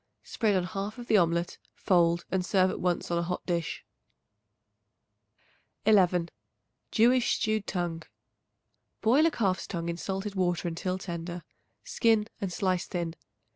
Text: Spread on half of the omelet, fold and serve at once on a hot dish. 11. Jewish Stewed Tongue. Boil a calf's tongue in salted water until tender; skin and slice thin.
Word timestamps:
Spread 0.23 0.55
on 0.55 0.63
half 0.63 0.97
of 0.97 1.05
the 1.05 1.17
omelet, 1.17 1.59
fold 1.75 2.25
and 2.31 2.43
serve 2.43 2.71
at 2.71 2.79
once 2.79 3.11
on 3.11 3.19
a 3.19 3.21
hot 3.21 3.45
dish. 3.45 3.85
11. 5.85 6.29
Jewish 6.89 7.35
Stewed 7.35 7.67
Tongue. 7.67 8.01
Boil 9.01 9.27
a 9.27 9.29
calf's 9.29 9.67
tongue 9.67 9.89
in 9.89 9.97
salted 9.97 10.33
water 10.33 10.67
until 10.67 10.97
tender; 10.97 11.43
skin 11.83 12.25
and 12.39 12.51
slice 12.51 12.87
thin. 12.87 13.13